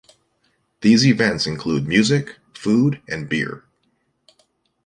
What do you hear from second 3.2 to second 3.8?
beer.